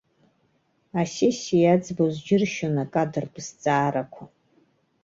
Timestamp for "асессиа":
1.01-1.57